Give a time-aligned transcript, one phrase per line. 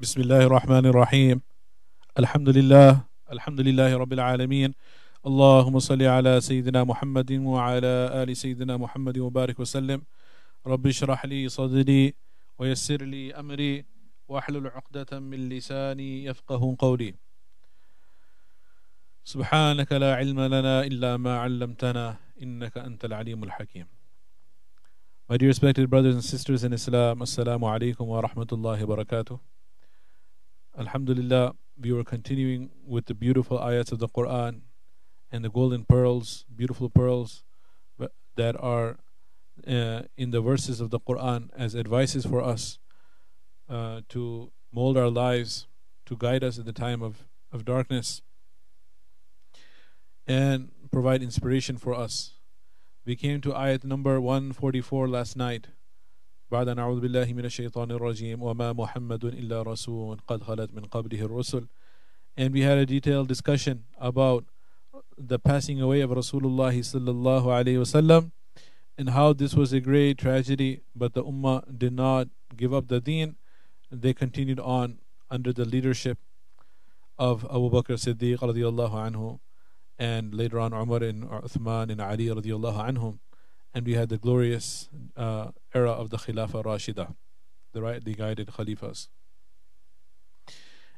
[0.00, 1.40] بسم الله الرحمن الرحيم
[2.18, 4.72] الحمد لله الحمد لله رب العالمين
[5.26, 10.00] اللهم صل على سيدنا محمد وعلى آل سيدنا محمد وبارك وسلم
[10.66, 12.14] رب اشرح لي صدري
[12.58, 13.84] ويسر لي أمري
[14.28, 17.14] واحلل عقدة من لساني يفقه قولي
[19.24, 23.86] سبحانك لا علم لنا إلا ما علمتنا إنك أنت العليم الحكيم
[25.28, 29.38] My dear respected brothers and sisters in Islam, Assalamu alaikum wa rahmatullahi wa barakatuh.
[30.78, 34.60] Alhamdulillah, we were continuing with the beautiful ayats of the Quran
[35.32, 37.42] and the golden pearls, beautiful pearls
[38.36, 38.98] that are
[39.66, 42.78] uh, in the verses of the Quran as advices for us
[43.68, 45.66] uh, to mold our lives,
[46.06, 48.22] to guide us in the time of, of darkness,
[50.26, 52.34] and provide inspiration for us.
[53.04, 55.68] We came to ayat number 144 last night.
[56.50, 61.22] بعد أن أعوذ بالله من الشيطان الرجيم وما محمد إلا رسول قد خلت من قبله
[61.22, 61.68] الرسل
[62.36, 64.44] and we had a detailed discussion about
[65.18, 68.32] the passing away of Rasulullah sallallahu alaihi wasallam
[68.98, 73.00] and how this was a great tragedy but the ummah did not give up the
[73.00, 73.36] deen
[73.90, 74.98] they continued on
[75.30, 76.18] under the leadership
[77.18, 79.38] of Abu Bakr Siddiq radiallahu anhu
[79.98, 83.18] and later on Umar and Uthman and Ali radiallahu anhum.
[83.72, 87.14] And we had the glorious uh, era of the Khilafah Rashida,
[87.72, 89.08] the rightly guided Khalifas.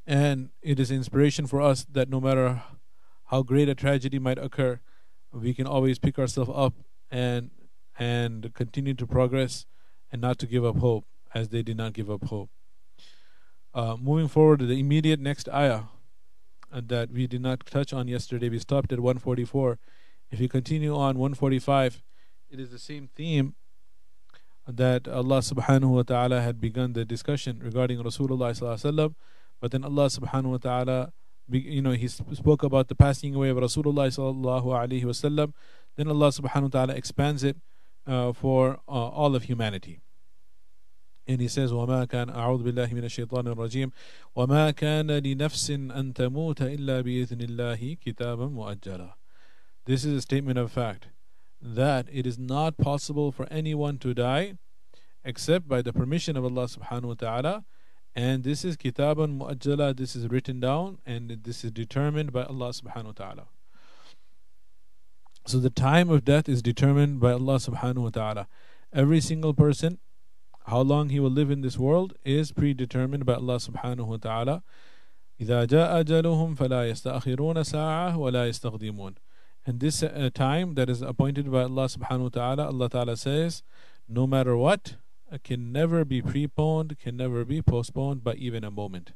[0.06, 2.62] And it is inspiration for us that no matter
[3.26, 4.80] how great a tragedy might occur,
[5.32, 6.74] we can always pick ourselves up
[7.10, 7.50] and
[7.98, 9.66] and continue to progress
[10.10, 12.50] and not to give up hope as they did not give up hope.
[13.74, 15.84] Uh, moving forward, to the immediate next ayah
[16.70, 18.48] that we did not touch on yesterday.
[18.48, 19.78] We stopped at 144.
[20.30, 22.02] If we continue on 145,
[22.51, 23.55] it is the same theme
[24.67, 29.15] that Allah subhanahu wa ta'ala had begun the discussion regarding Rasulullah sallallahu
[29.61, 31.13] but then Allah subhanahu wa ta'ala
[31.49, 35.53] you know he spoke about the passing away of Rasulullah sallallahu alaihi wasallam
[35.95, 37.57] then Allah subhanahu wa ta'ala expands it
[38.05, 40.01] uh, for uh, all of humanity
[41.27, 43.91] and he says وما كان أعوذ بالله من الشيطان الرجيم
[44.35, 49.13] وما كان لنفس أن تموت إلا بإذن الله كتابا مؤجلا
[49.85, 51.07] This is a statement of fact
[51.61, 54.57] that it is not possible for anyone to die
[55.23, 57.65] except by the permission of Allah subhanahu wa ta'ala
[58.15, 62.69] and this is kitaban muajjala this is written down and this is determined by Allah
[62.69, 63.47] subhanahu wa ta'ala
[65.45, 68.47] so the time of death is determined by Allah subhanahu wa ta'ala
[68.93, 69.99] every single person
[70.67, 74.63] how long he will live in this world is predetermined by Allah subhanahu wa ta'ala.
[75.39, 79.15] إذا جاء أجلهم فلا يستأخرون ساعة ولا يستقدمون.
[79.65, 83.63] And this uh, time that is appointed by Allah subhanahu wa ta'ala, Allah ta'ala says,
[84.07, 84.95] no matter what,
[85.43, 89.11] can never be preponed, can never be postponed by even a moment.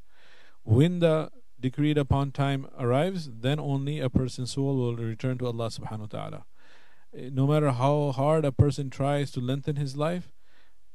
[0.63, 5.67] When the decreed upon time arrives, then only a person's soul will return to Allah
[5.67, 6.45] subhanahu wa ta'ala.
[7.13, 10.29] No matter how hard a person tries to lengthen his life,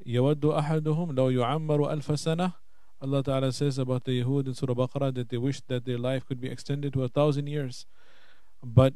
[0.05, 2.53] يود أحدهم لو يعمر ألف سنة
[3.01, 6.27] Allah Ta'ala says about the Yahud in Surah Baqarah that they wish that their life
[6.27, 7.85] could be extended to a thousand years
[8.63, 8.95] but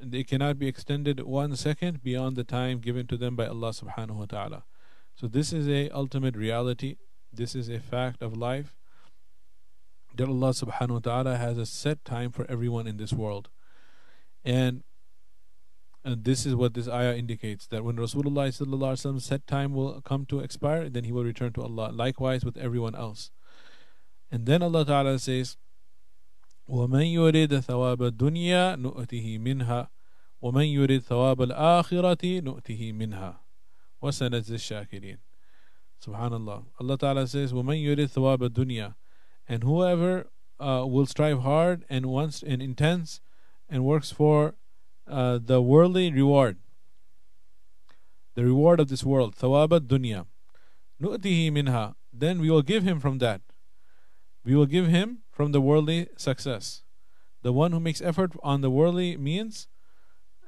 [0.00, 4.16] they cannot be extended one second beyond the time given to them by Allah subhanahu
[4.16, 4.64] wa ta'ala
[5.14, 6.96] so this is a ultimate reality
[7.32, 8.74] this is a fact of life
[10.14, 13.48] that Allah subhanahu wa ta'ala has a set time for everyone in this world
[14.44, 14.82] and
[16.04, 20.40] and this is what this ayah indicates that when Rasulullah set time will come to
[20.40, 21.90] expire, then he will return to Allah.
[21.92, 23.30] Likewise with everyone else.
[24.30, 25.56] And then Allah Ta'ala says,
[26.67, 29.87] وَمَن يُرِدْ ثَوَابَ الدُّنْيَا نُؤْتِهِ مِنْهَا
[30.41, 33.35] وَمَن يُرِدْ ثَوَابَ الْآخِرَةِ نُؤْتِهِ مِنْهَا
[34.01, 35.17] وَسَنَجْزِ الشَّاكِرِينَ
[36.05, 36.63] Subhanallah.
[36.79, 38.95] Allah Ta'ala says, وَمَن يُرِدْ ثَوَابَ الدُّنْيا
[39.47, 40.29] And whoever
[40.59, 43.21] uh, will strive hard and wants and intends
[43.69, 44.55] and works for
[45.07, 46.57] uh, the worldly reward,
[48.35, 50.25] the reward of this world, thawaba dunya.
[51.01, 51.95] Nu'tihi minha.
[52.13, 53.41] Then we will give him from that.
[54.43, 56.83] We will give him from the worldly success.
[57.41, 59.67] The one who makes effort on the worldly means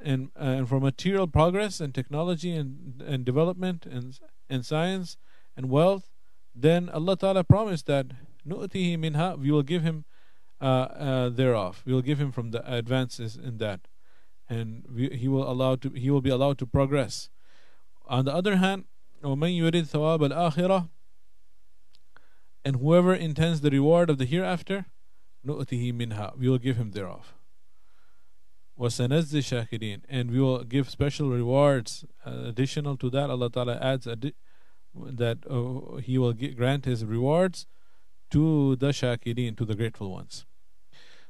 [0.04, 4.20] and, uh, and for material progress and technology and, and development and,
[4.50, 5.18] and science
[5.56, 6.10] and wealth,
[6.54, 8.08] then Allah Ta'ala promised that
[8.48, 10.06] nu'tihi minha, we will give him
[10.60, 11.82] uh, uh, thereof.
[11.86, 13.88] We will give him from the advances in that
[14.52, 17.30] and we, he will allow to he will be allowed to progress.
[18.08, 18.86] On the other hand,
[19.24, 20.90] وَمَن يُرِدْ ثَوَابَ الْآخِرَةِ
[22.66, 24.86] And whoever intends the reward of the hereafter,
[25.46, 27.34] نُؤْتِهِ minha, We will give him thereof.
[28.80, 33.30] وَسَنَزِّ shakirin, And we will give special rewards uh, additional to that.
[33.30, 34.34] Allah Ta'ala adds adi-
[34.96, 37.68] that uh, He will get, grant His rewards
[38.32, 40.46] to the shakirin, to the grateful ones.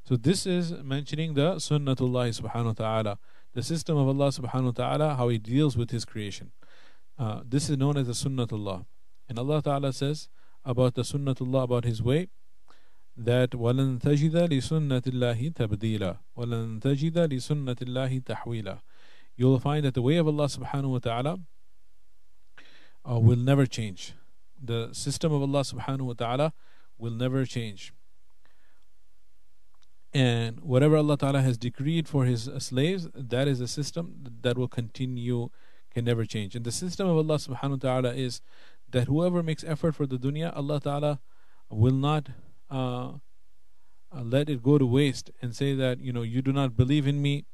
[0.04, 3.20] So this is mentioning the sunnatullah subhanahu wa ta'ala,
[3.54, 6.52] the system of Allah subhanahu wa ta'ala, how He deals with His creation.
[7.20, 8.86] Uh, this is known as the sunnatullah.
[9.28, 10.30] And Allah ta'ala says
[10.66, 12.30] about the sunnatullah, about His way,
[13.18, 18.80] that وَلَن تَجِدَ لِسُنَّةِ اللَّهِ تَبْدِيلًا وَلَن تَجِدَ لِسُنَّةِ اللَّهِ تَحْوِيلًا
[19.36, 21.40] You will find that the way of Allah subhanahu wa ta'ala
[23.10, 24.14] uh, will never change.
[24.62, 26.54] The system of Allah subhanahu wa ta'ala
[26.98, 27.94] will never change.
[30.14, 34.68] And whatever Allah Ta'ala has decreed for His slaves, that is a system that will
[34.68, 35.50] continue,
[35.94, 36.56] can never change.
[36.56, 38.42] And the system of Allah subhanahu wa ta'ala is
[38.91, 41.21] that whoever makes effort for the dunya, Allah Ta'ala
[41.71, 42.29] will not
[42.71, 43.13] uh,
[44.15, 47.07] uh, let it go to waste and say that, you know, you do not believe
[47.07, 47.45] in me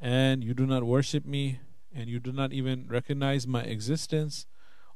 [0.00, 1.60] and you do not worship me
[1.94, 4.46] and you do not even recognize my existence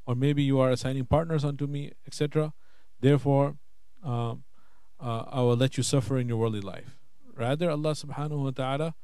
[0.06, 2.52] or maybe you are assigning partners unto me, etc.
[3.00, 3.56] Therefore,
[4.04, 4.44] um,
[5.00, 6.98] uh, I will let you suffer in your worldly life.
[7.34, 8.94] Rather, Allah subhanahu wa ta'ala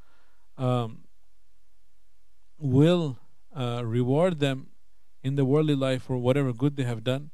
[0.57, 1.01] um,
[2.59, 3.19] will
[3.55, 4.69] uh, reward them
[5.23, 7.31] in the worldly life for whatever good they have done.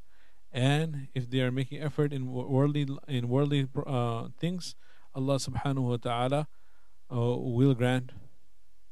[0.53, 4.75] And if they are making effort in worldly in worldly uh, things,
[5.15, 6.49] Allah subhanahu wa ta'ala
[7.11, 8.13] uh, will grant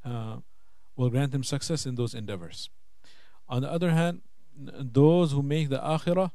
[0.05, 0.37] uh,
[0.97, 2.69] will grant them success in those endeavors.
[3.49, 4.23] On the other hand,
[4.57, 6.31] those who make the akhirah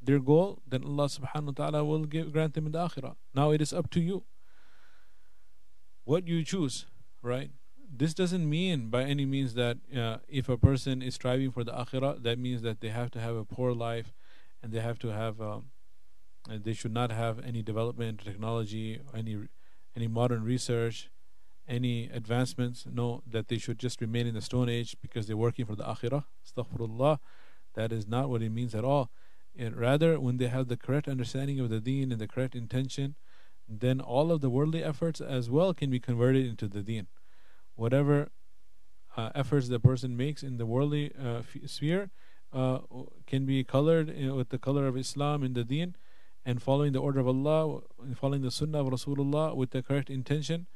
[0.00, 3.16] their goal, then Allah subhanahu wa ta'ala will give, grant them in the akhirah.
[3.34, 4.24] Now it is up to you.
[6.04, 6.86] What you choose,
[7.22, 7.50] right?
[7.88, 11.72] This doesn't mean by any means that uh, if a person is striving for the
[11.72, 14.12] akhirah, that means that they have to have a poor life
[14.62, 15.66] and they have to have, um,
[16.48, 19.48] they should not have any development, technology, any,
[19.94, 21.10] any modern research,
[21.68, 22.86] any advancements.
[22.90, 25.84] No, that they should just remain in the Stone Age because they're working for the
[25.84, 26.24] akhirah.
[26.44, 27.18] Astaghfirullah.
[27.74, 29.10] That is not what it means at all.
[29.56, 33.14] And rather, when they have the correct understanding of the deen and the correct intention,
[33.68, 37.06] then all of the worldly efforts as well can be converted into the deen.
[37.76, 38.30] Whatever
[39.16, 42.10] uh, efforts the person makes in the worldly uh, sphere
[42.52, 42.78] uh,
[43.26, 45.94] can be colored know, with the color of Islam in the deen
[46.44, 47.80] and following the order of Allah,
[48.14, 50.66] following the sunnah of Rasulullah with the correct intention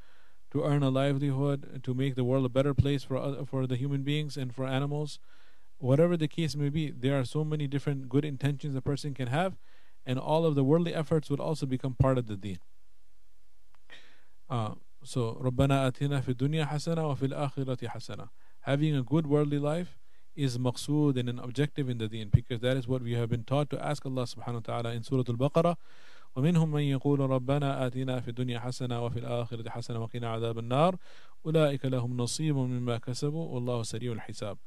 [0.51, 4.03] to earn a livelihood, to make the world a better place for, for the human
[4.03, 5.19] beings and for animals
[5.81, 9.29] whatever the case may be, there are so many different good intentions a person can
[9.29, 9.57] have,
[10.07, 12.59] and all of the worldly efforts would also become part of the deen.
[15.00, 18.30] Uh, so, رَبَّنَا أَتِنَا فِي الدُّنْيَا حَسَنَةً وَفِي الْآخِرَةِ حَسَنَةً
[18.62, 19.98] Having a good worldly life
[20.36, 23.44] is maqsood and an objective in the deen because that is what we have been
[23.44, 25.76] taught to ask Allah subhanahu wa ta'ala in Surah Al-Baqarah
[26.36, 30.96] ومنهم من يقول ربنا آتنا في الدنيا حسنة وفي الآخرة حسنة وقنا عذاب النار
[31.46, 34.58] أولئك لهم نصيب مما كسبوا والله سريع الحساب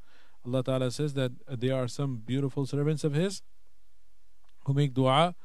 [0.45, 3.41] Allah Ta'ala says that there are some beautiful servants of His
[4.65, 5.35] who make dua,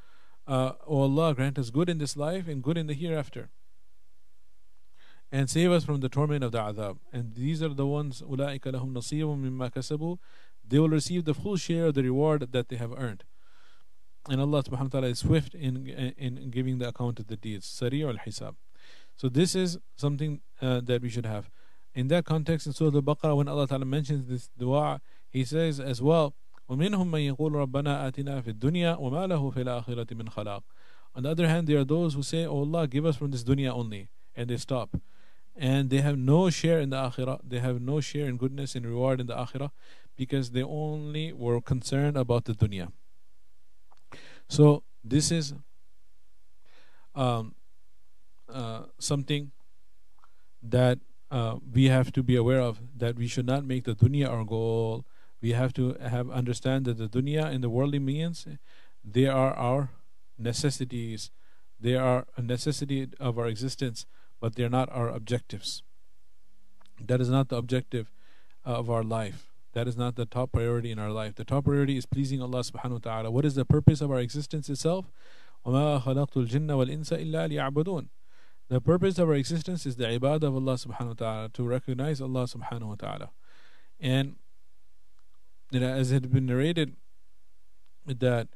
[0.47, 3.51] uh, Oh Allah, grant us good in this life and good in the hereafter.
[5.33, 6.99] And save us from the torment of the adhab.
[7.13, 10.19] And these are the ones, أُولَٰئِكَ لَهُمْ نَصِيبٌ مِمَّا كَسَبُوا
[10.67, 13.25] They will receive the full share of the reward that they have earned.
[14.29, 15.87] And Allah subhanahu wa ta'ala is swift in,
[16.17, 17.67] in giving the account of the deeds.
[17.67, 18.55] Sari al hisab.
[19.17, 21.51] So this is something uh, that we should have.
[21.95, 26.03] In that context, in Surah Al-Baqarah, when Allah Ta'ala mentions this dua, He says as
[26.03, 26.35] well,
[26.69, 30.63] وَمِنْهُمْ مَنْ يَقُولُ رَبَّنَا آتِنَا فِي الدُّنْيَا وَمَا لَهُ فِي الْآخِرَةِ مِنْ خَلَاقٍ
[31.15, 33.45] On the other hand, there are those who say, Oh Allah, give us from this
[33.45, 34.09] dunya only.
[34.35, 34.97] And they stop.
[35.60, 37.42] And they have no share in the akhirah.
[37.44, 39.72] They have no share in goodness and reward in the akhirah
[40.16, 42.92] because they only were concerned about the dunya.
[44.48, 45.54] So this is
[47.14, 47.56] um,
[48.48, 49.52] uh, something
[50.64, 51.00] that
[51.30, 54.46] uh, we have to be aware of that we should not make the dunya our
[54.46, 55.06] goal.
[55.42, 58.48] We have to have understand that the dunya and the worldly means
[59.04, 59.92] they are our
[60.38, 61.32] necessities.
[61.80, 64.06] They are a necessity of our existence,
[64.41, 65.83] but they're not our objectives.
[67.01, 68.11] That is not the objective
[68.65, 69.51] of our life.
[69.73, 71.35] That is not the top priority in our life.
[71.35, 73.31] The top priority is pleasing Allah subhanahu wa ta'ala.
[73.31, 75.11] What is the purpose of our existence itself?
[75.67, 78.09] وَمَا خَلَقْتُ الْجِنَّ وَالْإِنسَ إِلَّا لِيَعْبُدُونَ
[78.69, 82.21] the purpose of our existence is the ibadah of Allah subhanahu wa ta'ala, to recognize
[82.21, 83.31] Allah subhanahu wa ta'ala.
[84.01, 84.37] And
[85.73, 86.97] as it had been narrated,
[88.07, 88.49] that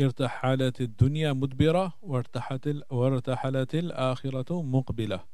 [0.00, 1.92] ارتحلت الدنيا مدبرة
[2.90, 5.24] وارتحلت الآخرة مقبلة.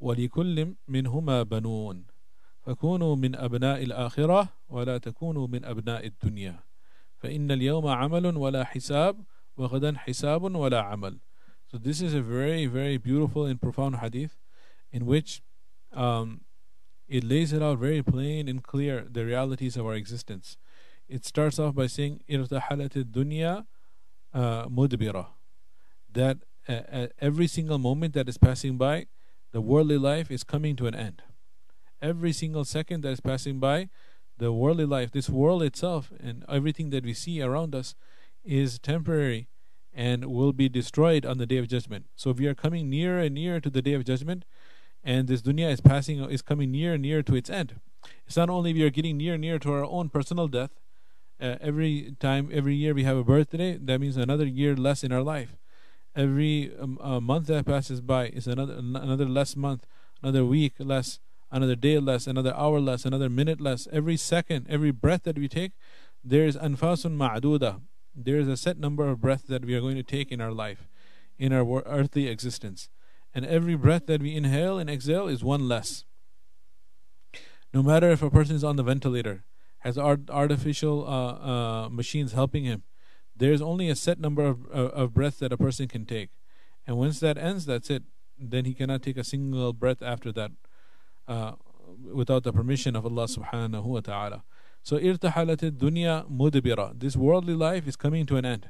[0.00, 2.04] ولكل منهما بنون.
[2.60, 6.60] فكونوا من أبناء الآخرة ولا تكونوا من أبناء الدنيا.
[7.18, 9.24] فإن اليوم عمل ولا حساب
[9.56, 11.18] وغدا حساب ولا عمل.
[11.66, 14.36] So this is a very, very beautiful and profound hadith
[14.92, 15.42] in which
[15.92, 16.42] um,
[17.08, 20.56] it lays it out very plain and clear the realities of our existence.
[21.08, 23.64] It starts off by saying, إِرْتَحَلَتِ الدُّنْيَا
[24.38, 25.26] uh, mudbira.
[26.12, 29.06] That uh, at every single moment that is passing by,
[29.52, 31.22] the worldly life is coming to an end.
[32.00, 33.88] Every single second that is passing by,
[34.36, 37.96] the worldly life, this world itself, and everything that we see around us
[38.44, 39.48] is temporary
[39.92, 42.06] and will be destroyed on the day of judgment.
[42.14, 44.44] So we are coming nearer and nearer to the day of judgment,
[45.02, 47.80] and this dunya is passing is coming nearer and nearer to its end.
[48.26, 50.70] It's not only we are getting near and near to our own personal death.
[51.40, 55.12] Uh, every time, every year we have a birthday, that means another year less in
[55.12, 55.56] our life.
[56.16, 59.86] Every um, uh, month that passes by is another another less month,
[60.20, 61.20] another week less,
[61.52, 63.86] another day less, another hour less, another minute less.
[63.92, 65.72] Every second, every breath that we take,
[66.24, 67.82] there is anfasun ma'duda.
[68.16, 70.52] There is a set number of breaths that we are going to take in our
[70.52, 70.88] life,
[71.38, 72.88] in our earthly existence.
[73.32, 76.04] And every breath that we inhale and exhale is one less.
[77.72, 79.44] No matter if a person is on the ventilator,
[79.79, 82.83] has art, artificial uh, uh, machines helping him,
[83.35, 86.29] there's only a set number of, uh, of breaths that a person can take.
[86.85, 88.03] And once that ends, that's it.
[88.37, 90.51] Then he cannot take a single breath after that
[91.27, 91.53] uh,
[92.13, 94.43] without the permission of Allah subhanahu wa ta'ala.
[94.81, 96.99] So irtahalat dunya mudbira.
[96.99, 98.69] This worldly life is coming to an end.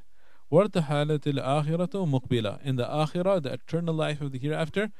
[0.51, 2.63] وارتحلت الآخرة مقبلة.
[2.63, 4.91] In the akhirah, the eternal life of the hereafter,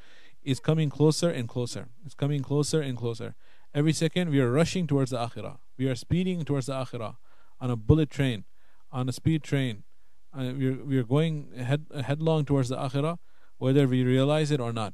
[0.44, 1.90] is coming closer and closer.
[2.06, 3.36] It's coming closer and closer.
[3.74, 5.58] Every second, we are rushing towards the akhirah.
[5.78, 7.16] We are speeding towards the akhirah
[7.60, 8.44] on a bullet train,
[8.92, 9.84] on a speed train.
[10.38, 13.18] Uh, we, are, we are going head, headlong towards the akhirah,
[13.58, 14.94] whether we realize it or not.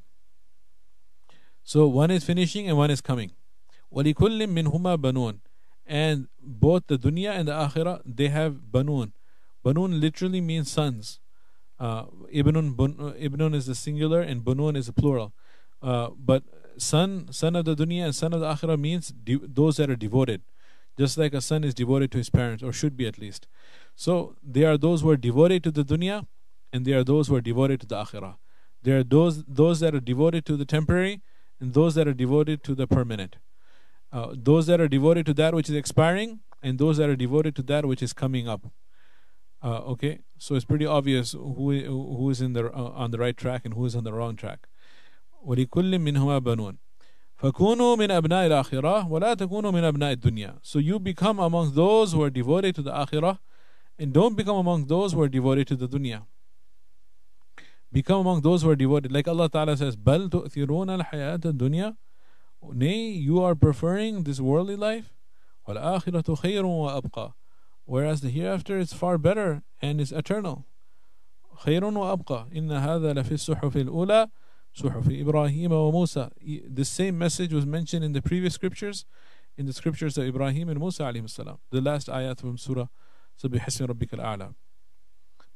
[1.63, 3.31] So one is finishing and one is coming.
[3.93, 5.39] وَلِكُلٍّ مِّنْهُمَا بَنُونَ
[5.86, 9.12] And both the dunya and the akhirah, they have banun.
[9.65, 11.19] Banun literally means sons.
[11.79, 15.34] Uh, ibnun, bun, ibnun is the singular and banun is the plural.
[15.81, 16.43] Uh, but
[16.78, 19.97] son, son of the dunya and son of the akhirah means de- those that are
[19.97, 20.43] devoted.
[20.97, 23.49] Just like a son is devoted to his parents, or should be at least.
[23.97, 26.26] So they are those who are devoted to the dunya,
[26.73, 28.37] and they are those who are devoted to the akhirah.
[28.83, 31.23] There are those those that are devoted to the temporary,
[31.61, 33.37] and those that are devoted to the permanent.
[34.12, 37.57] Uh, those that are devoted to that which is expiring, and those that are devoted
[37.57, 38.66] to that which is coming up.
[39.62, 43.37] Uh, okay, so it's pretty obvious who who is in the uh, on the right
[43.37, 44.69] track and who is on the wrong track.
[45.44, 46.76] ولكل منهما بنون
[47.36, 52.22] فكونوا من أبناء الآخرة ولا تكونوا من أبناء الدنيا So you become among those who
[52.22, 53.38] are devoted to the akhirah
[53.98, 56.22] and don't become among those who are devoted to the dunya.
[57.92, 59.12] Become among those who are devoted.
[59.12, 61.96] Like Allah Ta'ala says, بَلْ تُؤْثِرُونَ الْحَيَاةَ الدُّنْيا
[62.72, 65.12] Nay, you are preferring this worldly life.
[65.68, 67.34] وَالْآخِرَةُ خَيْرٌ وَأَبْقَى
[67.84, 70.66] Whereas the hereafter is far better and is eternal.
[71.64, 74.30] خَيْرٌ وَأَبْقَى إِنَّ هَذَا لَفِي الصُّحُفِ الْأُولَى
[74.74, 76.29] صحف إبراهيم وموسى
[76.69, 79.05] The same message was mentioned in the previous scriptures
[79.58, 82.88] in the scriptures of Ibrahim and Musa عليهم السلام the last ayat from Surah
[83.38, 84.53] سبح اسم ربك الأعلى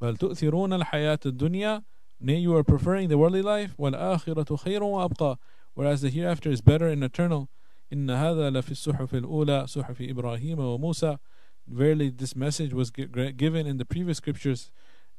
[0.00, 1.82] بل تؤثرون الحياة الدنيا
[2.20, 5.38] Nay, you are preferring the worldly life والآخرة خير وأبقى
[5.74, 7.48] whereas the hereafter is better and eternal
[7.92, 11.18] إن هذا لفي الصحف الأولى صحف إبراهيم وموسى
[11.66, 14.70] Verily this message was given in the previous scriptures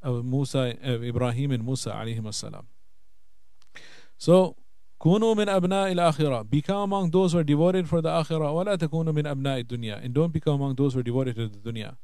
[0.01, 2.63] of Musa of Ibrahim and Musa عليهم السلام
[4.20, 4.54] so,
[5.00, 6.50] kunu min abna il akhirah.
[6.50, 8.52] Become among those who are devoted for the akhirah.
[8.52, 10.04] Wala takunu min abna dunya.
[10.04, 11.96] And don't become among those who are devoted to the dunya.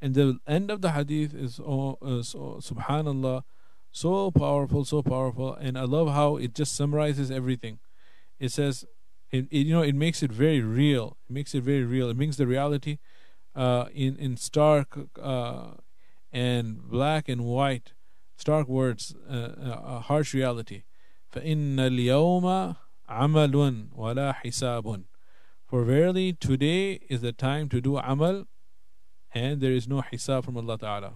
[0.00, 3.42] And the end of the hadith is, oh, uh, subhanallah,
[3.92, 5.52] so powerful, so powerful.
[5.52, 7.78] And I love how it just summarizes everything.
[8.38, 8.86] It says,
[9.30, 11.18] it, it, you know, it makes it very real.
[11.28, 12.08] It makes it very real.
[12.08, 12.96] It brings the reality
[13.54, 15.72] uh, in, in stark uh,
[16.32, 17.92] and black and white,
[18.38, 20.84] stark words, uh, uh, harsh reality.
[21.31, 22.75] فإن اليوم
[23.09, 25.03] عمل ولا حساب
[25.67, 28.45] For verily today is the time to do amal
[29.33, 31.13] and there is no hisab from Allah Ta'ala.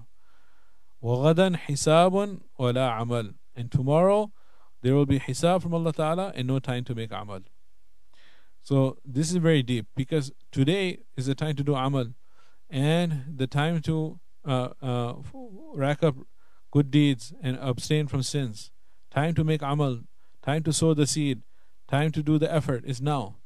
[1.04, 4.32] وغدا حساب ولا عمل And tomorrow
[4.82, 7.42] there will be hisab from Allah Ta'ala and no time to make amal.
[8.62, 12.08] So this is very deep because today is the time to do amal
[12.70, 15.14] and the time to uh, uh,
[15.74, 16.16] rack up
[16.72, 18.72] good deeds and abstain from sins.
[19.15, 20.01] Time to make amal,
[20.43, 21.43] time to sow the seed,
[21.89, 23.37] time to do the effort is now.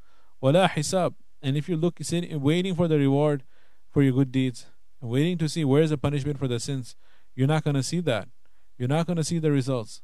[0.40, 1.14] Wala hisab.
[1.42, 3.44] And if you look, waiting for the reward
[3.90, 4.66] for your good deeds,
[5.00, 6.96] waiting to see where's the punishment for the sins,
[7.34, 8.28] you're not going to see that.
[8.78, 10.00] You're not going to see the results.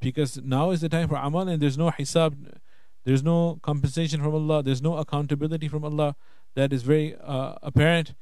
[0.00, 2.58] Because now is the time for amal and there's no hisab,
[3.04, 6.16] there's no compensation from Allah, there's no accountability from Allah
[6.54, 8.14] that is very uh, apparent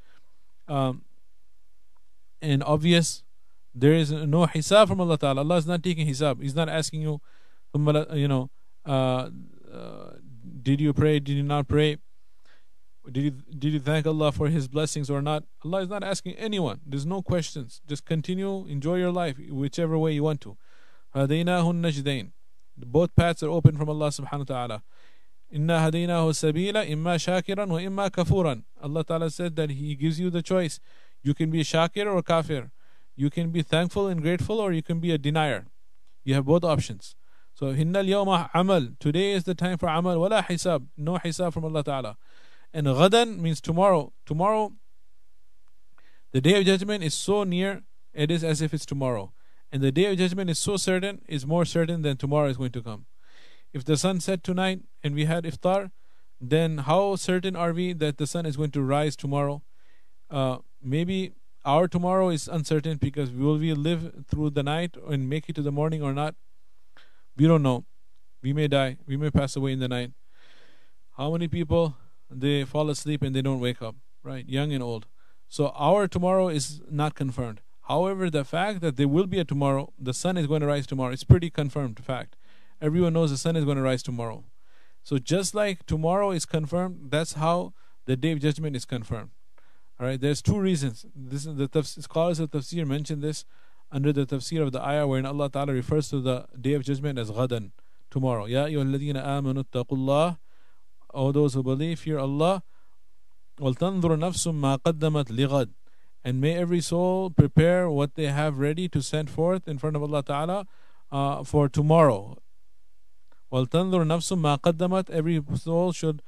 [0.68, 1.02] um,
[2.42, 3.22] and obvious
[3.74, 5.40] there is no hisab from Allah Ta'ala.
[5.40, 6.42] Allah is not taking hisab.
[6.42, 7.20] He's not asking you,
[7.74, 8.50] you know,
[8.84, 9.30] uh,
[9.72, 10.10] uh,
[10.62, 11.18] did you pray?
[11.20, 11.96] Did you not pray?
[13.10, 15.44] Did you, did you thank Allah for His blessings or not?
[15.64, 16.80] Allah is not asking anyone.
[16.86, 17.80] There's no questions.
[17.86, 20.56] Just continue, enjoy your life, whichever way you want to.
[22.76, 24.82] Both paths are open from Allah subhanahu wa ta'ala.
[25.50, 28.62] Inna hadaynahu sabila imma shakiran wa imma kafuran.
[28.80, 30.78] Allah ta'ala said that He gives you the choice.
[31.22, 32.70] You can be shakir or kafir.
[33.14, 35.66] You can be thankful and grateful, or you can be a denier.
[36.24, 37.14] You have both options.
[37.54, 38.88] So, hinnal yawma amal.
[38.98, 40.18] Today is the time for amal.
[40.18, 40.86] Wala hisab.
[40.96, 42.16] No hisab from Allah Ta'ala.
[42.72, 44.12] And ghadan means tomorrow.
[44.24, 44.72] Tomorrow,
[46.32, 47.82] the day of judgment is so near,
[48.14, 49.32] it is as if it's tomorrow.
[49.70, 52.72] And the day of judgment is so certain, is more certain than tomorrow is going
[52.72, 53.06] to come.
[53.72, 55.90] If the sun set tonight and we had iftar,
[56.40, 59.62] then how certain are we that the sun is going to rise tomorrow?
[60.30, 61.32] Uh, maybe
[61.64, 65.62] our tomorrow is uncertain because will we live through the night and make it to
[65.62, 66.34] the morning or not?
[67.36, 67.84] We don't know.
[68.42, 68.96] We may die.
[69.06, 70.12] We may pass away in the night.
[71.16, 71.96] How many people
[72.30, 74.48] they fall asleep and they don't wake up, right?
[74.48, 75.06] Young and old.
[75.48, 77.60] So our tomorrow is not confirmed.
[77.82, 80.86] However, the fact that there will be a tomorrow, the sun is going to rise
[80.86, 82.36] tomorrow, it's pretty confirmed fact.
[82.80, 84.44] Everyone knows the sun is going to rise tomorrow.
[85.02, 87.74] So just like tomorrow is confirmed, that's how
[88.06, 89.30] the day of judgment is confirmed.
[90.01, 91.05] All right, there's two reasons.
[91.15, 93.45] This is the tafsir, scholars of tafsir mention this
[93.91, 97.17] under the tafsir of the ayah wherein Allah Ta'ala refers to the day of judgment
[97.17, 97.71] as ghadan,
[98.11, 98.45] tomorrow.
[98.45, 100.37] Ya ayyuhalladhina amanu taqullah
[101.13, 102.63] O those who believe, fear Allah.
[103.59, 105.69] وَلْتَنْظُرْ نَفْسٌ مَا قَدَّمَتْ لِغَدٍ
[106.23, 110.03] And may every soul prepare what they have ready to send forth in front of
[110.03, 110.67] Allah Ta'ala
[111.11, 112.37] uh, for tomorrow.
[113.51, 116.21] وَلْتَنْظُرْ نَفْسٌ مَا قَدَّمَتْ Every soul should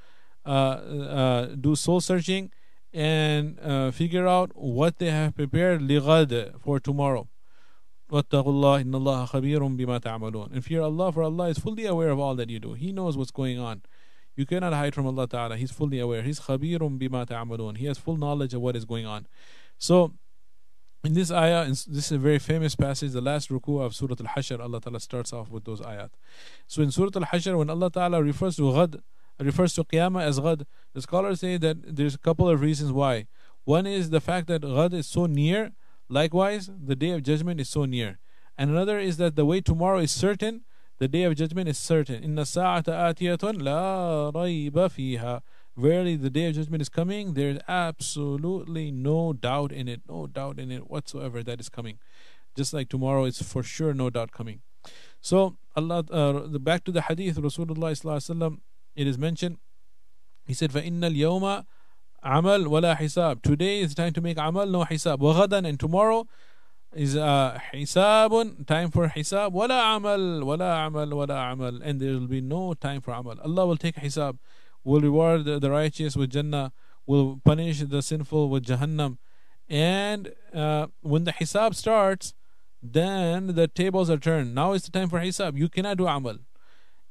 [0.45, 2.51] uh, uh, do soul searching
[2.93, 7.27] and uh, figure out what they have prepared لِغَدٍ for tomorrow.
[8.11, 12.09] وَاتَّقُوا اللَّهِ إِنَّ اللَّهَ خَبِيرٌ بِمَا تَعْمَلُونَ And fear Allah, for Allah is fully aware
[12.09, 12.73] of all that you do.
[12.73, 13.83] He knows what's going on.
[14.35, 15.57] You cannot hide from Allah Ta'ala.
[15.57, 16.23] He's fully aware.
[16.23, 17.77] He's khabirum bima ta'amalun.
[17.77, 19.27] He has full knowledge of what is going on.
[19.77, 20.13] So,
[21.03, 24.59] in this ayah, this is a very famous passage, the last ruku of Surah Al-Hashr,
[24.59, 26.09] Allah Ta'ala starts off with those ayat.
[26.67, 28.99] So in Surah Al-Hashr, when Allah Ta'ala refers to ghad,
[29.38, 33.26] refers to qiyamah as ghad, the scholars say that there's a couple of reasons why.
[33.64, 35.72] One is the fact that ghad is so near,
[36.08, 38.18] likewise, the day of judgment is so near.
[38.56, 40.62] And another is that the way tomorrow is certain,
[40.98, 42.22] the day of judgment is certain.
[42.22, 45.42] Inna sa'ata atiyatun la rayba fiha.
[45.76, 47.34] Verily, the day of judgment is coming.
[47.34, 51.98] There is absolutely no doubt in it, no doubt in it whatsoever that is coming.
[52.56, 54.60] Just like tomorrow, is for sure no doubt coming.
[55.20, 57.90] So, Allah, uh, back to the hadith, Rasulullah
[58.95, 59.57] it is mentioned.
[60.45, 61.65] He said, فَإِنَّ الْيَوْمَ
[62.25, 63.41] عَمَل وَلَا حِسَاب.
[63.41, 65.19] Today is time to make amal, no hisab.
[65.19, 66.27] وَغَدًا and tomorrow
[66.93, 72.27] is uh, hisabun, time for hisab, wala amal, wala amal, wala amal, and there will
[72.27, 73.35] be no time for amal.
[73.43, 74.39] Allah will take hisab,
[74.83, 76.71] will reward the, the righteous with Jannah,
[77.05, 79.17] will punish the sinful with Jahannam.
[79.69, 82.33] And uh, when the hisab starts,
[82.81, 84.55] then the tables are turned.
[84.55, 85.57] Now is the time for hisab.
[85.57, 86.37] You cannot do amal.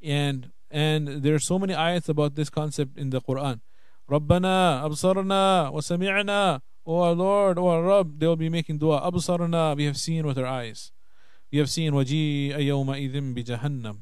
[0.03, 3.62] And and there are so many ayats about this concept in the Quran.
[4.10, 9.00] Rabbana, Absarna, Wasami'na, O our Lord, O our Rabb, they will be making dua.
[9.02, 10.92] Absarna, we have seen with our eyes.
[11.52, 14.02] We have seen waji ayoma idim bi jahannam.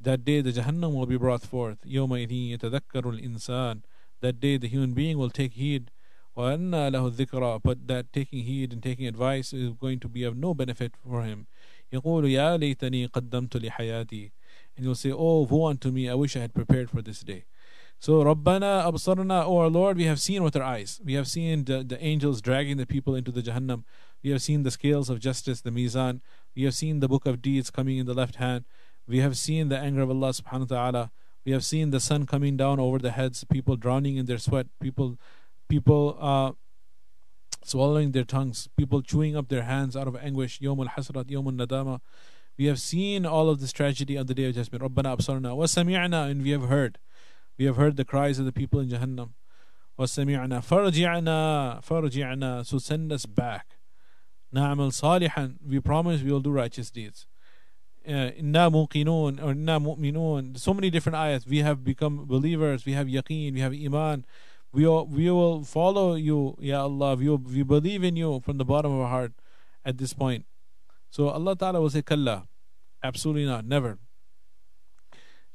[0.00, 1.78] That day the Jahannam will be brought forth.
[1.86, 3.82] Yoma idin yatadakkarul insan.
[4.20, 5.92] That day the human being will take heed.
[6.34, 11.22] But that taking heed and taking advice is going to be of no benefit for
[11.22, 11.46] him.
[11.93, 14.31] يقول يا ليتني قدمت لحياتي
[14.75, 17.45] And he'll say, Oh, woe unto me, I wish I had prepared for this day.
[17.99, 20.99] So, Rabbana absarna, O our Lord, we have seen with our eyes.
[21.05, 23.83] We have seen the, the angels dragging the people into the Jahannam.
[24.23, 26.21] We have seen the scales of justice, the Mizan.
[26.55, 28.65] We have seen the book of deeds coming in the left hand.
[29.07, 31.11] We have seen the anger of Allah subhanahu wa ta'ala.
[31.45, 34.67] We have seen the sun coming down over the heads, people drowning in their sweat,
[34.81, 35.17] people
[35.69, 36.51] people uh,
[37.63, 41.99] swallowing their tongues, people chewing up their hands out of anguish, Yawm al-Hasrat, Yawm al-Nadama.
[42.57, 44.83] We have seen all of this tragedy on the day of judgment.
[44.83, 46.99] Rabbana absarna wa sami'na, and we have heard.
[47.57, 49.31] We have heard the cries of the people in Jahannam.
[49.97, 53.77] وَسَمِعْنَا فَرْجِعْنَا فَرْجِعْنَا So send us back.
[54.53, 57.27] نَعْمَلْ صَالِحًا We promise we will do righteous deeds.
[58.07, 61.47] إِنَّا مُوقِنُونَ or إِنَّا مُؤْمِنُونَ So many different ayats.
[61.47, 62.85] We have become believers.
[62.85, 63.53] We have yaqeen.
[63.53, 64.25] We have iman.
[64.71, 67.15] We will, we will follow you, Ya Allah.
[67.15, 69.33] We, will, we believe in you from the bottom of our heart
[69.85, 70.45] at this point.
[71.09, 72.47] So Allah Ta'ala will say, Kalla.
[73.03, 73.65] Absolutely not.
[73.65, 73.99] Never.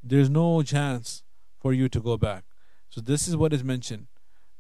[0.03, 1.25] There's no chance
[1.59, 2.45] for you to go back.
[2.91, 4.07] So this is what is mentioned.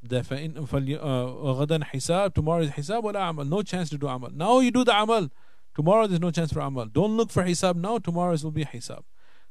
[0.07, 4.71] فإن غدا حساب tomorrow is حساب ولا عمل no chance to do amal now you
[4.71, 5.29] do the amal
[5.75, 9.03] tomorrow there's no chance for amal don't look for hisab now tomorrow will be hisab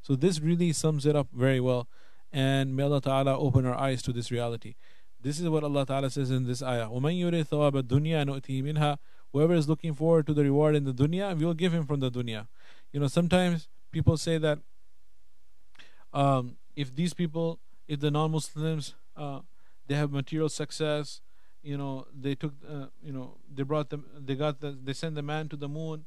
[0.02, 1.88] so this really sums it up very well
[2.32, 4.76] and may Allah Ta'ala open our eyes to this reality
[5.22, 6.88] This is what Allah Ta'ala says in this ayah.
[6.88, 8.98] وَمَنْ يُرِثْ ثَوَابَ الدُّنْيَا نُؤْتِهِ مِنْهَا
[9.34, 12.00] Whoever is looking forward to the reward in the dunya, we will give him from
[12.00, 12.48] the dunya.
[12.94, 14.60] You know, sometimes people say that
[16.14, 19.42] um, if these people, if the non-Muslims, uh,
[19.88, 21.22] they have material success,
[21.62, 25.16] you know, they took, uh, you know, they brought them, they got the, they sent
[25.16, 26.06] the man to the moon,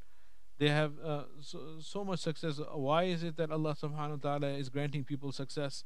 [0.59, 2.61] they have uh, so, so much success.
[2.73, 5.85] Why is it that Allah Subhanahu wa Taala is granting people success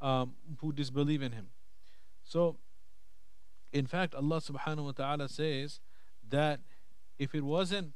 [0.00, 1.48] um, who disbelieve in Him?
[2.24, 2.56] So,
[3.72, 5.80] in fact, Allah Subhanahu wa Taala says
[6.28, 6.60] that
[7.18, 7.92] if it wasn't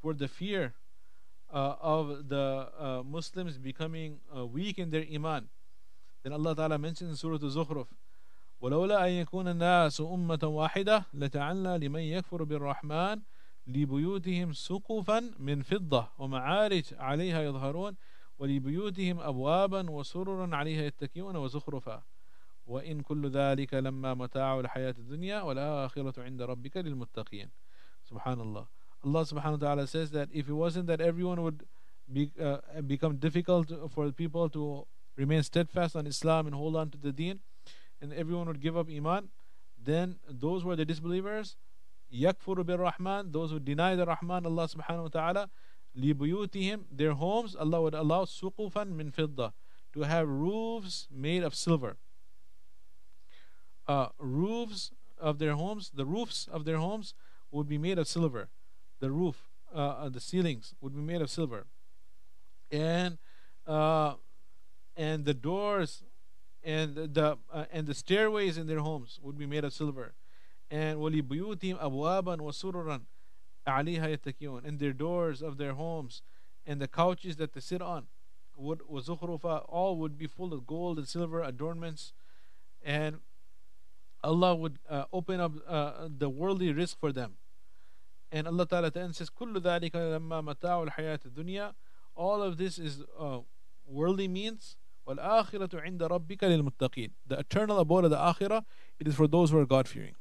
[0.00, 0.74] for the fear
[1.52, 5.48] uh, of the uh, Muslims becoming uh, weak in their iman,
[6.22, 7.86] then Allah Ta'ala mentions in Surah Al-Zukhruf,
[8.60, 13.20] ولولا أن يكون الناس أمة واحدة لجعلنا لمن يكفر بالرحمن
[13.66, 17.96] لبيوتهم سقفا من فضة ومعارج عليها يظهرون
[18.43, 22.03] ولبيوتهم أبوابا وسررا عليها يتكئون وزخرفا
[22.65, 27.49] وإن كل ذلك لما متاع الحياة الدنيا والآخرة عند ربك للمتقين
[28.03, 28.67] Subhanallah.
[29.05, 31.63] Allah subhanahu wa ta'ala says that if it wasn't that everyone would
[32.11, 36.97] be, uh, become difficult for people to remain steadfast on Islam and hold on to
[36.97, 37.39] the deen,
[38.01, 39.29] and everyone would give up Iman,
[39.81, 41.55] then those were the disbelievers,
[42.13, 45.49] yakfuru bir Rahman, those who deny the Rahman, Allah subhanahu wa ta'ala,
[45.96, 49.52] libuyutihim, their homes, Allah would allow suqufan min fidda,
[49.92, 51.96] to have roofs made of silver.
[53.86, 57.14] Uh, roofs of their homes, the roofs of their homes
[57.50, 58.48] would be made of silver.
[59.00, 61.66] The roof, uh, uh, the ceilings would be made of silver,
[62.70, 63.18] and
[63.66, 64.14] uh,
[64.96, 66.02] and the doors
[66.62, 70.12] and the uh, and the stairways in their homes would be made of silver,
[70.70, 73.00] and وَلِبُيُوتِهِمْ أَبْوَابًا وَسُرُرًا
[73.67, 76.21] عليها يتكئون in their doors of their homes.
[76.65, 78.07] And the couches that they sit on
[78.55, 82.13] would all would be full of gold and silver adornments.
[82.83, 83.19] And
[84.23, 87.35] Allah would uh, open up uh, the worldly rizq for them.
[88.31, 91.73] And Allah Ta'ala then says كل ذلك لما متاع الحياة الدنيا
[92.15, 93.39] all of this is uh,
[93.85, 94.77] worldly means.
[95.05, 98.63] والآخرة عند ربك للمتقين the eternal abode of the akhirah
[98.99, 100.15] it is for those who are God fearing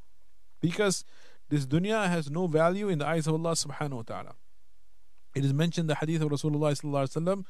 [0.60, 1.04] because
[1.51, 4.35] this dunya has no value in the eyes of Allah subhanahu wa ta'ala.
[5.35, 7.45] It is mentioned in the hadith of Rasulullah sallallahu alaihi wasallam,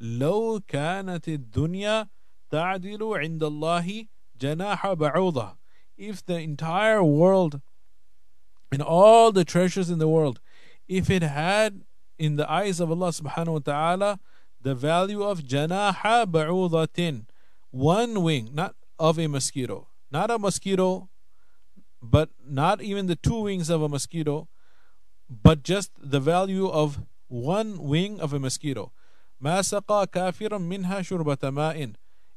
[0.00, 2.08] لو كانت الدنيا
[2.52, 4.06] تعدل عند الله
[4.38, 5.56] جناح بعوضة.
[5.96, 7.60] If the entire world
[8.70, 10.40] and all the treasures in the world,
[10.86, 11.82] if it had
[12.18, 14.20] in the eyes of Allah subhanahu wa ta'ala
[14.60, 17.26] the value of janaha ba'udatin,
[17.70, 21.08] one wing, not of a mosquito, not a mosquito,
[22.02, 24.48] but not even the two wings of a mosquito,
[25.28, 28.92] but just the value of one wing of a mosquito.
[29.42, 31.94] ما سقى كافرا منها شربة ماء.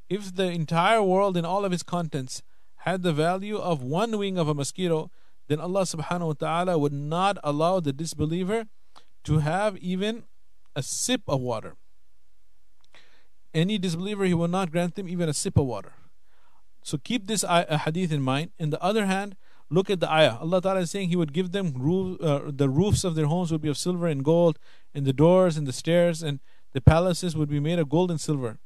[0.10, 2.44] If the entire world and all of its contents
[2.78, 5.10] had the value of one wing of a mosquito,
[5.48, 8.68] then Allah subhanahu wa ta'ala would not allow the disbeliever
[9.24, 10.24] to have even
[10.76, 11.76] a sip of water.
[13.54, 15.94] Any disbeliever, He will not grant them even a sip of water.
[16.84, 18.52] So keep this hadith in mind.
[18.58, 19.36] In the other hand,
[19.71, 20.37] look at the ayah.
[20.41, 23.53] Allah Ta'ala is saying He would give them roof, uh, the roofs of their homes
[23.53, 24.59] would be of silver and gold,
[24.95, 26.41] and the doors and the stairs and
[26.73, 28.59] the palaces would be made of gold and silver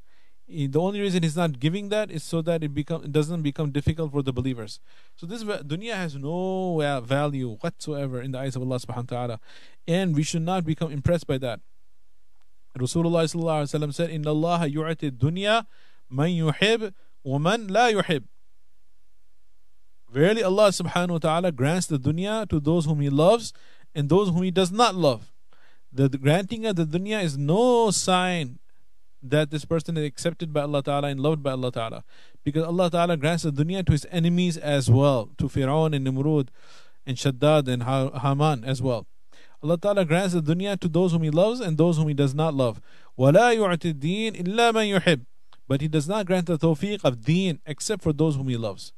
[0.50, 3.70] the only reason he's not giving that is so that it become it doesn't become
[3.70, 4.80] difficult for the believers.
[5.16, 9.40] So this dunya has no value whatsoever in the eyes of Allah subhanahu wa ta'ala.
[9.86, 11.60] And we should not become impressed by that.
[12.78, 15.66] Rasulullah sallallahu alaihi wasallam said, "Inna Allah yu'ti dunya
[16.08, 18.24] man yuhib wa man la yuhib."
[20.09, 23.53] Verily Allah subhanahu wa ta'ala grants the dunya to those whom he loves
[23.93, 25.31] and those whom he does not love.
[25.91, 28.59] The, the granting of the dunya is no sign
[29.21, 32.03] that this person is accepted by Allah Ta'ala and loved by Allah Ta'ala.
[32.43, 36.49] Because Allah Ta'ala grants the dunya to his enemies as well, to Fir'aun and Nimrud
[37.05, 39.07] and Shaddad and Haman as well.
[39.63, 42.35] Allah Ta'ala grants the dunya to those whom He loves and those whom He does
[42.35, 42.79] not love.
[43.17, 45.25] وَلَا يُعْتِ الدِّينِ إِلَّا مَنْ يُحِبْ
[45.67, 48.93] But He does not grant the tawfiq of deen except for those whom He loves.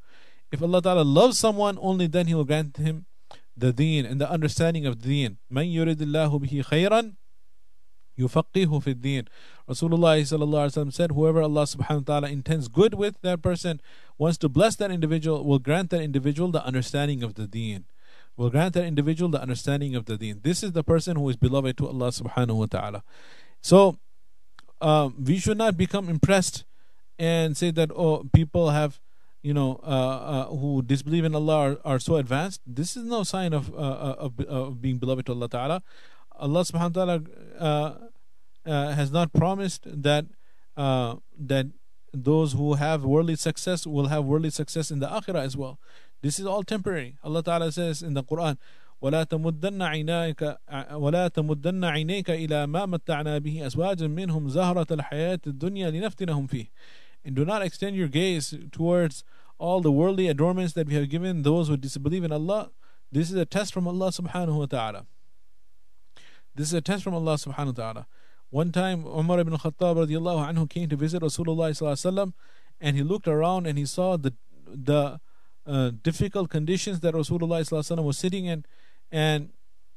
[0.52, 3.06] If Allah Ta'ala loves someone, only then He will grant him
[3.56, 5.38] the deen and the understanding of deen.
[5.52, 7.14] مَنْ يُرِدِ اللَّهُ بِهِ خَيْرًا
[8.18, 9.26] يفقهه في الدين
[9.70, 13.82] Rasulullah sallallahu said whoever Allah subhanahu wa ta'ala intends good with that person
[14.18, 17.86] wants to bless that individual will grant that individual the understanding of the deen
[18.36, 21.36] will grant that individual the understanding of the deen this is the person who is
[21.36, 23.04] beloved to Allah subhanahu wa ta'ala
[23.62, 23.98] so
[24.82, 26.64] um, we should not become impressed
[27.20, 29.00] and say that oh people have
[29.42, 33.24] you know uh, uh, who disbelieve in Allah are, are, so advanced this is no
[33.24, 35.84] sign of, uh, uh of, of being beloved to Allah ta'ala
[36.40, 37.22] Allah subhanahu wa ta'ala
[37.60, 37.94] uh,
[38.66, 40.26] uh, has not promised that
[40.76, 41.68] uh, that
[42.14, 45.80] those who have worldly success will have worldly success in the akhirah as well.
[46.22, 47.18] This is all temporary.
[47.24, 48.58] Allah Ta'ala says in the Quran,
[49.02, 50.58] ولا تمدن عينيك
[50.94, 56.66] ولا تمدن عينيك إلى ما متعنا به أزواجا منهم زهرة الحياة الدنيا لنفتنهم فيه.
[57.25, 59.25] and do not extend your gaze towards
[59.59, 62.71] all the worldly adornments that we have given those who disbelieve in Allah.
[63.13, 65.07] This is a test from Allah subhanahu wa ta'ala.
[66.55, 68.07] This is a test from Allah subhanahu wa ta'ala.
[68.51, 72.33] One time Umar ibn Khattab radiallahu anhu came to visit Rasulullah
[72.81, 74.35] and he looked around and he saw the
[74.67, 75.21] the
[75.67, 78.65] uh, difficult conditions that Rasulullah was sitting in
[79.11, 79.51] and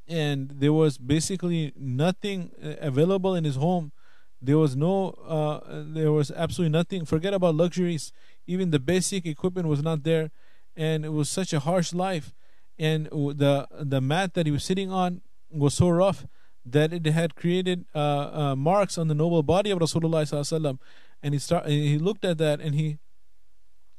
[0.08, 3.92] and there was basically nothing uh, available in his home
[4.42, 7.06] there was no uh, there was absolutely nothing.
[7.06, 8.12] Forget about luxuries.
[8.48, 10.32] Even the basic equipment was not there.
[10.76, 12.34] And it was such a harsh life.
[12.78, 16.28] And the the mat that he was sitting on was so rough
[16.66, 20.78] that it had created uh, uh, marks on the noble body of Rasulullah
[21.24, 22.98] and he start he looked at that and he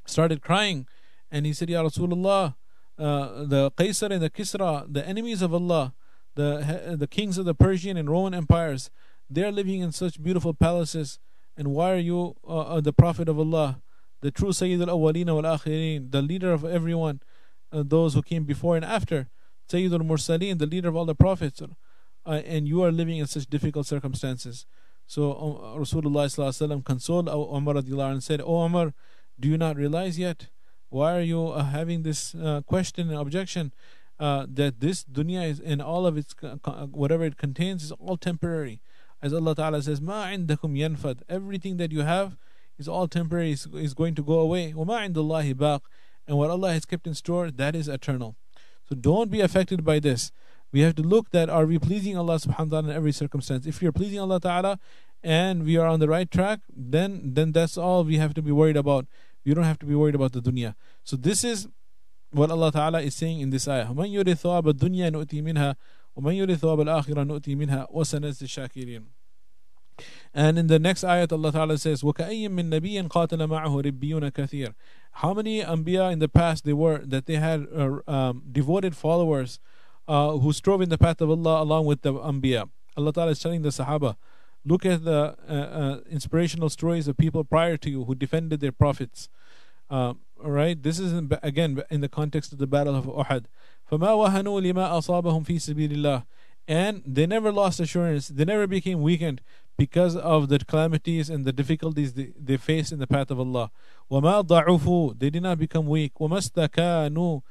[0.05, 0.87] started crying.
[1.31, 2.55] And he said Ya Rasulullah
[2.99, 5.95] uh, the Qaisar and the Kisra, the enemies of Allah,
[6.35, 8.91] the the kings of the Persian and Roman empires,
[9.29, 11.19] they are living in such beautiful palaces.
[11.57, 13.83] And why are you uh, uh the Prophet of Allah,
[14.21, 17.21] the true Sayyid al Awwalina wal Akhirin, the leader of everyone,
[17.73, 19.29] uh, those who came before and after,
[19.71, 23.27] Sayyid al Mursaleen, the leader of all the prophets, uh, and you are living in
[23.27, 24.67] such difficult circumstances.
[25.07, 28.93] So uh, Rasulullah consoled Umar and said, "O Umar,
[29.39, 30.49] do you not realize yet?"
[30.89, 33.73] Why are you uh, having this uh, question and objection
[34.19, 36.35] uh, that this dunya is in all of its
[36.91, 38.81] whatever it contains is all temporary?
[39.26, 41.22] As Allah Ta'ala says, Ma indakum yanfad.
[41.30, 42.38] Everything that you have
[42.78, 44.74] is all temporary, is, is going to go away.
[44.74, 45.82] وَمَا عِنْدَ اللَّهِ بَاقٍ
[46.28, 48.36] And what Allah has kept in store, that is eternal.
[48.90, 50.32] So don't be affected by this.
[50.72, 53.66] We have to look that are we pleasing Allah subhanahu wa ta'ala in every circumstance.
[53.66, 54.80] If you're pleasing Allah Ta'ala
[55.22, 58.52] and we are on the right track, then then that's all we have to be
[58.52, 59.06] worried about.
[59.44, 60.76] You don't have to be worried about the dunya.
[61.04, 61.68] So this is
[62.32, 63.88] what Allah Ta'ala is saying in this ayah.
[63.88, 65.76] وَمَنْ يُرِثْ ثَوَابَ الدُّنْيَا نُؤْتِي مِنْهَا
[66.18, 69.15] وَمَنْ يُرِثْ ثَوَابَ الْآخِرَةِ نُؤْتِي مِنْهَا وَسَنَزْدِ الشَّاكِرِينَ
[70.34, 74.74] and in the next ayat, Allah Ta'ala says, وَكَأَيٍّ مِّن نَبِيٍّ قَاتَلَ مَعَهُ رِبِّيُّونَ كَثِيرٌ
[75.14, 79.60] How many Anbiya in the past they were, that they had uh, um, devoted followers
[80.08, 82.70] uh, who strove in the path of Allah along with the Anbiya.
[82.98, 84.16] Allah Ta'ala is telling the Sahaba,
[84.66, 88.72] look at the uh, uh inspirational stories of people prior to you who defended their
[88.72, 89.30] prophets.
[89.90, 90.14] Uh,
[90.44, 93.46] all right, this is in, again in the context of the Battle of Uhud.
[93.92, 96.26] فَمَا وَهَنُوا لِمَا أَصَابَهُم فِي سَبِيلِ اللَّهِ
[96.68, 99.42] And they never lost assurance, they never became weakened
[99.78, 103.72] because of the calamities and the difficulties they, they faced in the path of Allah.
[104.12, 106.14] وَمَا ضَعُفُوا They did not become weak.
[106.20, 107.42] وَمَا اسْتَكَانُوا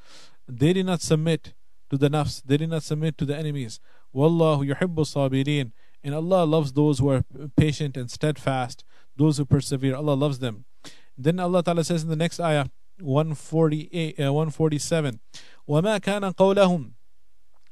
[0.47, 1.55] They did not submit
[1.91, 3.81] to the nafs, they did not submit to the enemies.
[4.15, 5.73] وَاللَّهُ يُحِبُّ الصَّابِرِينَ
[6.05, 7.25] And Allah loves those who are
[7.57, 8.85] patient and steadfast,
[9.17, 9.97] those who persevere.
[9.97, 10.65] Allah loves them.
[11.19, 12.67] Then Allah Ta'ala says in the next ayah,
[13.01, 15.21] 148, uh, 147,
[15.69, 16.93] وَمَا كَانَ قَوْلَهُمْ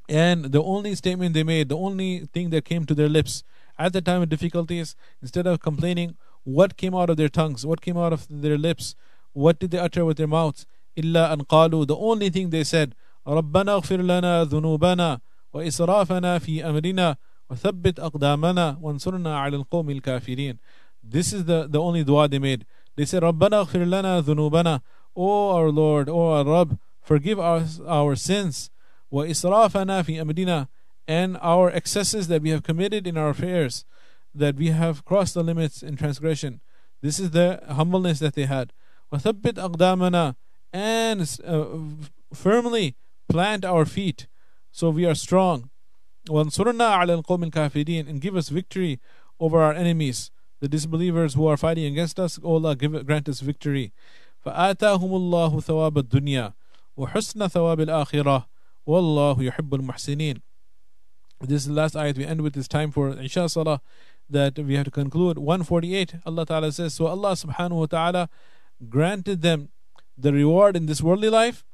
[0.09, 3.45] And the only statement they made, the only thing that came to their lips
[3.83, 7.81] at the time of difficulties, instead of complaining, what came out of their tongues, what
[7.81, 8.95] came out of their lips,
[9.33, 10.67] what did they utter with their mouths?
[10.97, 12.95] إِلَّا أَن قَالُوا The only thing they said,
[13.27, 15.21] رَبَّنَا اغْفِرْ لَنَا ذُنُوبَنَا
[15.55, 17.17] وإسرافنا في أمرنا
[17.51, 20.59] وثبت أقدامنا وانصرنا على القوم الكافرين
[21.03, 22.67] This is the, the only dua they made.
[22.97, 24.81] They said, رَبَّنَا اغْفِرْ لَنَا ذُنُوبَنَا
[25.17, 28.71] O our Lord, O our Rabb, forgive us our sins.
[29.13, 30.69] وَإِسْرَافَنَا فِي أَمْرِنَا
[31.07, 33.85] And our excesses that we have committed in our affairs,
[34.35, 36.61] that we have crossed the limits in transgression.
[37.01, 38.73] This is the humbleness that they had.
[39.13, 40.35] وَثَبِّتْ أَقْدَامَنَا
[40.73, 41.67] And uh,
[42.35, 42.97] firmly
[43.29, 44.27] plant our feet
[44.71, 45.71] so we are strong.
[46.29, 49.01] وَانْصُرْنَا عَلَى الْقَوْمِ الْكَافِرِينَ And give us victory
[49.41, 53.41] over our enemies the disbelievers who are fighting against us, O Allah, give, grant us
[53.41, 53.93] victory.
[54.45, 56.55] فآتاهم الله ثواب الدنيا
[56.97, 58.47] وحسن ثواب الآخرة
[58.87, 60.43] والله يحب المحسنين
[61.42, 63.82] this is the last ayat we end with this time for Isha Salah
[64.30, 65.38] that we have to conclude.
[65.38, 68.30] 148, Allah Ta'ala says, So Allah subhanahu wa ta'ala
[68.90, 69.70] granted them
[70.18, 71.66] the reward in this worldly life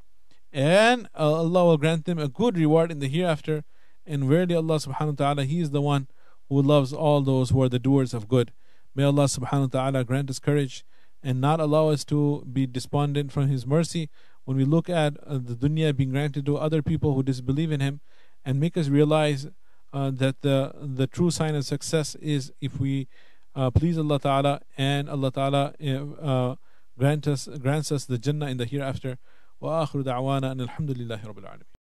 [0.52, 3.64] and Allah will grant them a good reward in the hereafter.
[4.06, 6.08] And verily Allah subhanahu wa ta'ala, He is the one
[6.48, 8.52] who loves all those who are the doers of good.
[8.96, 10.84] May Allah subhanahu wa ta'ala grant us courage
[11.22, 14.10] and not allow us to be despondent from His mercy
[14.46, 17.82] when we look at uh, the dunya being granted to other people who disbelieve in
[17.82, 18.00] Him
[18.45, 19.49] and make us realize
[19.93, 23.09] uh, that the, the true sign of success is if we
[23.55, 25.75] uh, please Allah Ta'ala and Allah Ta'ala
[26.21, 26.57] uh,
[26.99, 29.19] grant us, grants us the Jannah in the hereafter.
[29.63, 31.75] وآخر دعوانا أن الحمد لله رب العالمين